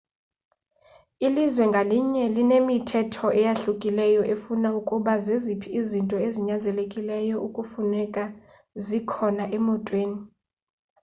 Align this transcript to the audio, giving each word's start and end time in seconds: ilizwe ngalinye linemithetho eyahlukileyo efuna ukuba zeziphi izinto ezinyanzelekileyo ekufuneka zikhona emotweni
ilizwe 1.25 1.63
ngalinye 1.71 2.23
linemithetho 2.35 3.27
eyahlukileyo 3.39 4.21
efuna 4.33 4.69
ukuba 4.79 5.13
zeziphi 5.25 5.69
izinto 5.79 6.15
ezinyanzelekileyo 6.27 7.37
ekufuneka 7.47 8.23
zikhona 8.85 9.43
emotweni 9.57 10.19